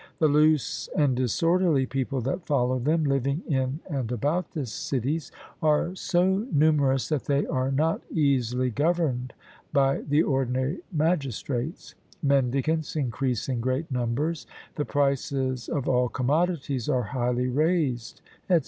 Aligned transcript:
The 0.17 0.27
loose 0.27 0.89
and 0.97 1.15
disorderly 1.15 1.85
people 1.85 2.21
that 2.21 2.47
follow 2.47 2.79
them, 2.79 3.03
living 3.03 3.43
in 3.47 3.81
and 3.87 4.11
about 4.11 4.49
the 4.53 4.65
cities, 4.65 5.31
are 5.61 5.93
so 5.93 6.47
numerous, 6.51 7.07
that 7.09 7.25
they 7.25 7.45
are 7.45 7.69
not 7.71 8.01
easily 8.11 8.71
governed 8.71 9.33
by 9.71 9.97
the 10.01 10.23
ordinary 10.23 10.79
magistrates: 10.91 11.93
mendicants 12.23 12.95
increase 12.95 13.47
in 13.47 13.59
great 13.59 13.91
number 13.91 14.33
the 14.75 14.85
prices 14.85 15.69
of 15.69 15.87
all 15.87 16.09
commodities 16.09 16.89
are 16.89 17.03
highly 17.03 17.47
raised, 17.47 18.21
&c. 18.49 18.57